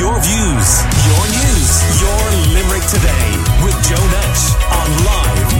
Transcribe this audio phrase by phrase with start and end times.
[0.00, 2.20] Your views, your news, your
[2.54, 3.28] Limerick today
[3.62, 5.52] with Joe Nash on Live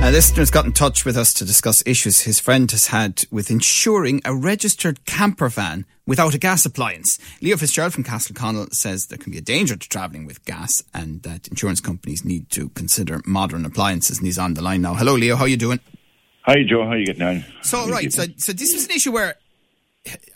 [0.00, 0.02] 95.
[0.02, 3.52] A listener's got in touch with us to discuss issues his friend has had with
[3.52, 7.20] insuring a registered camper van without a gas appliance.
[7.40, 11.22] Leo Fitzgerald from Castleconnell says there can be a danger to travelling with gas and
[11.22, 14.18] that insurance companies need to consider modern appliances.
[14.18, 14.94] And he's on the line now.
[14.94, 15.36] Hello, Leo.
[15.36, 15.78] How are you doing?
[16.46, 16.82] Hi, Joe.
[16.82, 17.44] How are you getting on?
[17.62, 18.12] So, right.
[18.12, 19.36] So, so this was an issue where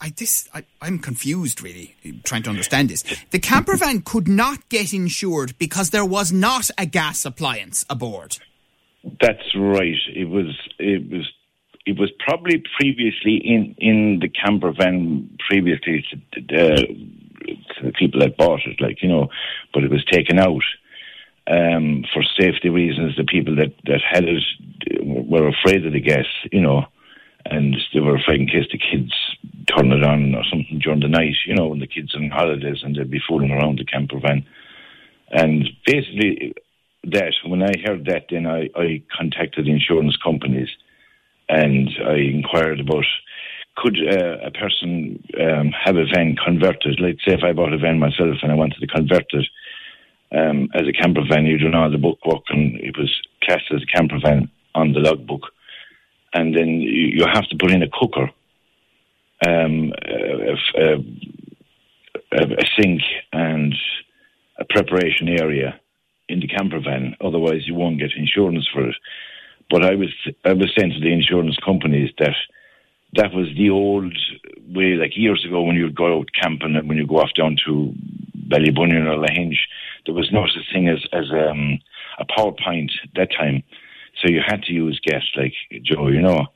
[0.01, 3.05] I this I, I'm confused really trying to understand this.
[3.31, 8.39] The camper van could not get insured because there was not a gas appliance aboard.
[9.21, 9.99] That's right.
[10.15, 10.57] It was.
[10.79, 11.31] It was.
[11.87, 18.21] It was probably previously in in the camper van previously to, uh, to the people
[18.21, 19.29] that bought it, like you know,
[19.73, 20.63] but it was taken out
[21.47, 23.17] um, for safety reasons.
[23.17, 24.43] The people that that had it
[25.03, 26.87] were afraid of the gas, you know,
[27.47, 29.13] and they were afraid in case the kids
[29.77, 32.31] turn it on or something during the night, you know, when the kids are on
[32.31, 34.47] holidays and they'd be fooling around the camper van.
[35.31, 36.55] And basically,
[37.05, 40.69] that when I heard that, then I, I contacted insurance companies
[41.49, 43.05] and I inquired about
[43.77, 47.01] could uh, a person um, have a van converted?
[47.01, 49.47] Like, say, if I bought a van myself and I wanted to convert it
[50.37, 53.15] um, as a camper van, you do know the bookwork, and it was
[53.45, 55.43] classed as a camper van on the logbook.
[56.35, 58.31] And then you have to put in a cooker
[59.47, 63.75] um, a, a, a, sink and
[64.59, 65.81] a preparation area
[66.29, 67.15] in the camper van.
[67.21, 68.97] Otherwise, you won't get insurance for it.
[69.71, 70.09] But I was
[70.45, 72.35] I was saying to the insurance companies that
[73.15, 74.17] that was the old
[74.75, 77.57] way, like years ago when you'd go out camping and when you go off down
[77.67, 77.93] to
[78.49, 79.59] Ballybunion or Lahinch,
[80.07, 81.79] there was no such thing as as um,
[82.19, 83.63] a power pint that time.
[84.21, 86.49] So you had to use gas, like Joe, you know.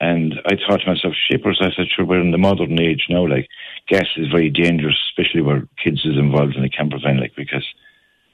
[0.00, 3.26] And I thought to myself, shippers, I said, sure, we're in the modern age now.
[3.26, 3.48] Like,
[3.86, 7.66] gas is very dangerous, especially where kids is involved in a camper van, like, because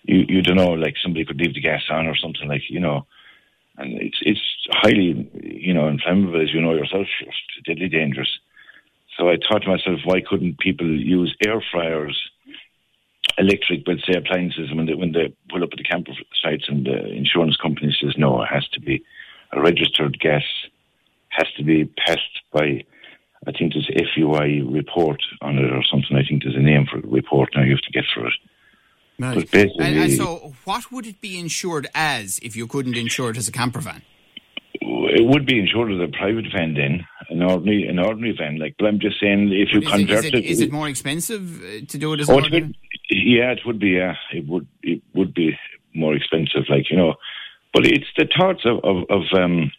[0.04, 2.78] you, you don't know, like, somebody could leave the gas on or something, like, you
[2.78, 3.04] know.
[3.78, 4.40] And it's it's
[4.70, 8.30] highly, you know, inflammable, as you know yourself, it's deadly dangerous.
[9.18, 12.16] So I thought to myself, why couldn't people use air fryers,
[13.38, 16.86] electric, but say appliances, when they, when they pull up at the camper sites and
[16.86, 19.04] the insurance company says, no, it has to be
[19.52, 20.44] a registered gas
[21.36, 22.20] has to be passed
[22.52, 22.84] by,
[23.46, 26.16] I think there's FUI report on it or something.
[26.16, 28.32] I think there's a name for the report now you have to get for it.
[29.18, 29.54] Right.
[29.54, 33.48] And, and, so, what would it be insured as if you couldn't insure it as
[33.48, 34.02] a camper van?
[34.78, 38.58] It would be insured as a private van then, an ordinary an ordinary van.
[38.58, 40.86] Like, but I'm just saying, if you convert it, is it, it, is it more
[40.86, 42.78] expensive uh, to do it as oh, an ordinary?
[43.08, 43.90] yeah, it would be.
[43.90, 44.66] Yeah, it would.
[44.82, 45.56] It would be
[45.94, 46.64] more expensive.
[46.68, 47.14] Like you know,
[47.72, 49.72] but it's the thoughts of of, of um,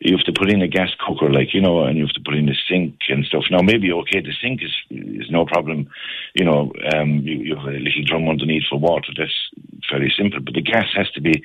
[0.00, 2.22] you have to put in a gas cooker, like you know, and you have to
[2.24, 3.44] put in a sink and stuff.
[3.50, 5.90] Now, maybe okay, the sink is is no problem.
[6.34, 9.12] You know, um, you, you have a little drum underneath for water.
[9.16, 9.50] That's
[9.90, 10.40] very simple.
[10.40, 11.42] But the gas has to be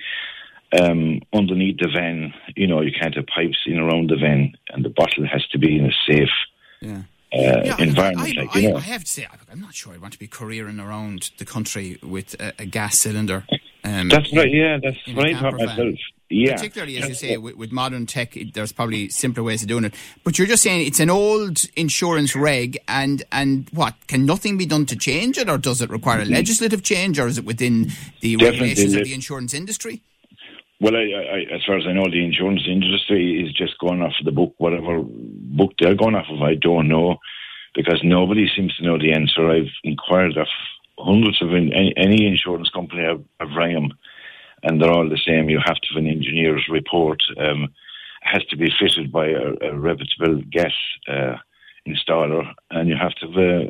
[0.80, 2.34] um, underneath the van.
[2.56, 5.60] You know, you can't have pipes in around the van, and the bottle has to
[5.60, 6.30] be in a safe.
[6.80, 7.02] Yeah.
[7.34, 8.38] Uh, yeah, environment.
[8.38, 8.78] I, like, you know.
[8.78, 12.00] I, have to say, I'm not sure I want to be careering around the country
[12.02, 13.46] with a, a gas cylinder.
[13.84, 14.50] Um, that's right.
[14.50, 15.34] Yeah, that's right.
[15.34, 15.96] Myself.
[16.30, 16.56] Yeah.
[16.56, 19.94] Particularly, as you say, with, with, modern tech, there's probably simpler ways of doing it.
[20.24, 24.66] But you're just saying it's an old insurance reg, and and what can nothing be
[24.66, 26.34] done to change it, or does it require a mm-hmm.
[26.34, 27.91] legislative change, or is it within
[28.22, 30.02] the Definitely regulations of the insurance industry?
[30.81, 34.13] Well, I, I, as far as I know, the insurance industry is just going off
[34.24, 36.42] the book, whatever book they're going off of.
[36.42, 37.18] I don't know
[37.75, 39.52] because nobody seems to know the answer.
[39.52, 40.47] I've inquired of
[40.97, 43.94] hundreds of any, any insurance company I've, I've rang them
[44.66, 45.50] and they're all the same.
[45.50, 47.22] You have to have an engineer's report.
[47.38, 47.70] Um,
[48.22, 50.74] has to be fitted by a, a reputable gas
[51.08, 51.36] uh,
[51.88, 53.70] installer, and you have to have a,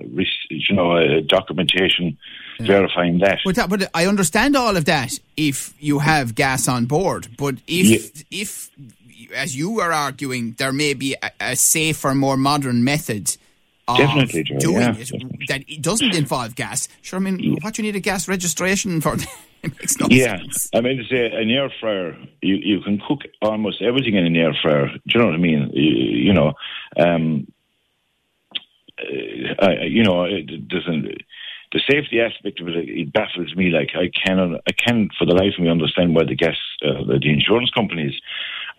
[0.50, 2.18] you know a documentation
[2.60, 2.68] yeah.
[2.68, 3.40] verifying that.
[3.44, 3.70] But, that.
[3.70, 7.28] but I understand all of that if you have gas on board.
[7.38, 8.42] But if yeah.
[8.44, 8.72] if
[9.36, 13.36] as you are arguing, there may be a, a safer, more modern method
[13.88, 14.96] Definitely, Joe, doing yeah.
[14.98, 16.88] it that it doesn't involve gas.
[17.02, 17.56] Sure, I mean, yeah.
[17.62, 19.14] what you need a gas registration for?
[19.64, 20.70] it makes no yeah, sense.
[20.74, 24.36] I mean, to say an air fryer, you, you can cook almost everything in an
[24.36, 24.88] air fryer.
[24.88, 25.70] Do you know what I mean?
[25.74, 26.54] You, you know,
[26.98, 27.48] um,
[29.00, 31.22] uh, you know, it doesn't.
[31.72, 33.70] The safety aspect of it, it baffles me.
[33.70, 37.04] Like I cannot, I can for the life of me understand why the gas, uh,
[37.06, 38.14] the insurance companies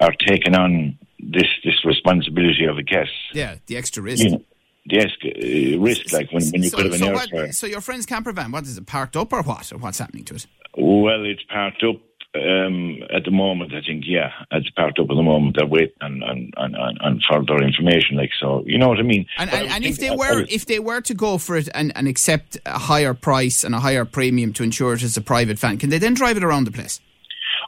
[0.00, 3.08] are taking on this this responsibility of a gas.
[3.32, 4.24] Yeah, the extra risk.
[4.24, 4.42] You know,
[4.86, 7.54] yes, uh, risk like when, when you so, could have an so air what.
[7.54, 9.72] So your friend's camper van, what is it, parked up or what?
[9.72, 10.46] Or what's happening to it?
[10.76, 11.96] Well, it's parked up
[12.36, 15.56] um, at the moment, I think, yeah, it's parked up at the moment.
[15.56, 18.16] They're waiting on, on, on, on further information.
[18.16, 19.26] Like so, you know what I mean.
[19.38, 22.08] And, and, and if they were if they were to go for it and, and
[22.08, 25.78] accept a higher price and a higher premium to insure it as a private van,
[25.78, 27.00] can they then drive it around the place?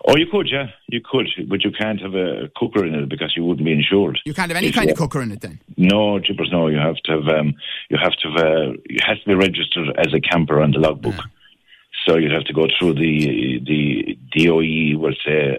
[0.07, 3.35] Oh, you could, yeah, you could, but you can't have a cooker in it because
[3.37, 4.19] you wouldn't be insured.
[4.25, 5.61] You can't have any kind of cooker in it then.
[5.77, 6.69] No, jippers, no.
[6.69, 7.55] You have to have, um,
[7.91, 10.79] you have to have, uh, it has to be registered as a camper on the
[10.79, 11.15] logbook.
[11.15, 11.23] Yeah.
[12.07, 15.59] So you'd have to go through the the DOE, will say,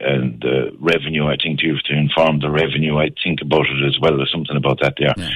[0.00, 1.26] and the revenue.
[1.26, 2.98] I think you have to inform the revenue.
[2.98, 4.94] I think about it as well, or something about that.
[4.98, 5.14] There.
[5.16, 5.30] Yeah.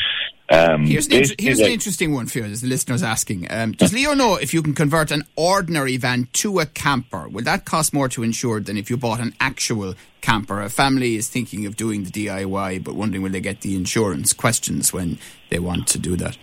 [0.50, 3.46] Um, here's an, inter- here's an interesting one for you, as the listener's asking.
[3.50, 7.28] Um, does Leo know if you can convert an ordinary van to a camper?
[7.28, 10.60] Will that cost more to insure than if you bought an actual camper?
[10.60, 14.32] A family is thinking of doing the DIY, but wondering will they get the insurance
[14.32, 15.18] questions when
[15.50, 16.36] they want to do that?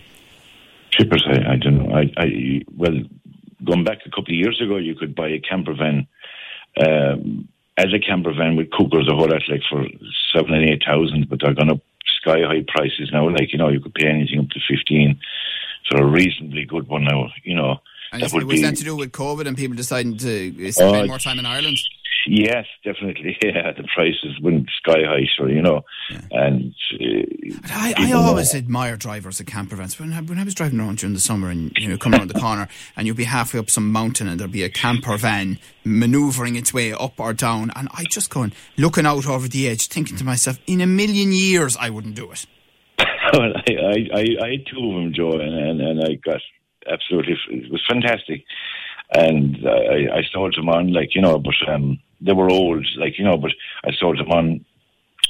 [0.90, 1.94] Chippers, I, I don't know.
[1.94, 3.02] I, I well,
[3.62, 6.06] going back a couple of years ago, you could buy a camper van
[6.80, 9.84] um, as a camper van with cookers or whole that, like for
[10.34, 11.80] seven and eight thousand, but they're going up
[12.28, 13.28] sky high prices now.
[13.28, 15.20] Like you know, you could pay anything up to fifteen
[15.88, 17.28] for a reasonably good one now.
[17.44, 17.80] You know,
[18.12, 21.06] and that was be, that to do with COVID and people deciding to spend uh,
[21.06, 21.78] more time in Ireland?
[22.26, 23.36] Yes, definitely.
[23.48, 25.82] Yeah, the prices went sky high, so you know.
[26.10, 26.20] Yeah.
[26.32, 28.58] And uh, I, I always know.
[28.58, 29.98] admire drivers of camper vans.
[29.98, 32.28] When I, when I was driving around during the summer and you know come around
[32.28, 35.58] the corner and you'd be halfway up some mountain and there'd be a camper van
[35.84, 39.86] manoeuvring its way up or down, and I just going looking out over the edge,
[39.88, 42.44] thinking to myself, in a million years I wouldn't do it.
[43.32, 46.40] well, I, I, I, I had two of them, Joe, and, and, and I got
[46.90, 48.44] absolutely it was fantastic
[49.14, 53.18] and I, I sold them on like you know, but um, they were old, like
[53.18, 53.52] you know, but
[53.84, 54.64] I sold them on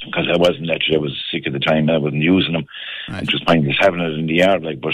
[0.05, 1.89] because I wasn't actually I was sick at the time.
[1.89, 2.65] I wasn't using them.
[3.09, 3.23] Right.
[3.23, 4.81] I just mindless having it in the yard, like.
[4.81, 4.93] But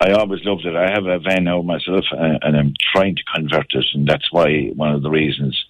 [0.00, 0.76] I always loved it.
[0.76, 4.32] I have a van now myself, and, and I'm trying to convert it, and that's
[4.32, 5.64] why one of the reasons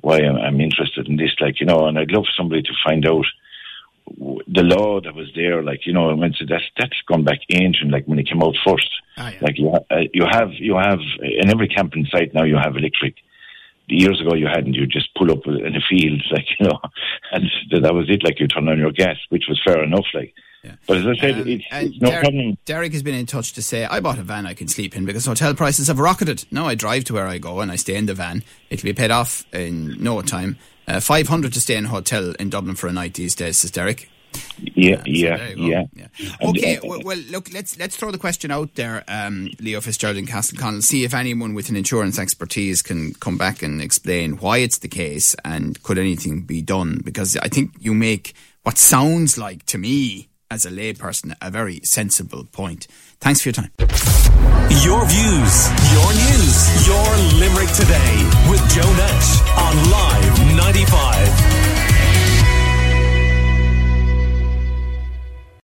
[0.00, 1.86] why I'm, I'm interested in this, like you know.
[1.86, 3.26] And I'd love somebody to find out
[4.18, 7.40] the law that was there, like you know, I mean, so that's that's gone back
[7.50, 8.90] ancient, like when it came out first.
[9.18, 9.38] Oh, yeah.
[9.40, 12.76] Like you, ha- uh, you have you have in every camping site now you have
[12.76, 13.16] electric.
[13.88, 14.74] Years ago you hadn't.
[14.74, 16.80] You just pull up in a field, like you know,
[17.32, 17.50] and
[17.82, 18.24] that was it.
[18.24, 20.06] Like you turn on your gas, which was fair enough.
[20.14, 20.76] Like, yeah.
[20.86, 22.58] but as I said, um, it's, it's no Derek, problem.
[22.64, 25.04] Derek has been in touch to say I bought a van I can sleep in
[25.04, 26.44] because hotel prices have rocketed.
[26.50, 28.44] Now I drive to where I go and I stay in the van.
[28.70, 30.58] It'll be paid off in no time.
[30.86, 33.70] Uh, 500 to stay in a hotel in Dublin for a night these days, says
[33.70, 34.08] Derek.
[34.58, 36.06] Yeah, yeah, yeah, yeah,
[36.42, 40.28] Okay, well, well, look, let's let's throw the question out there, um, Leo Fitzgerald and
[40.28, 40.82] Castleconnell.
[40.82, 44.88] See if anyone with an insurance expertise can come back and explain why it's the
[44.88, 47.00] case and could anything be done?
[47.04, 51.80] Because I think you make what sounds like to me as a layperson a very
[51.82, 52.86] sensible point.
[53.20, 53.70] Thanks for your time.
[54.84, 55.54] Your views,
[55.92, 57.08] your news, your
[57.40, 58.14] Limerick today
[58.50, 61.81] with Joe Nash on Live 95.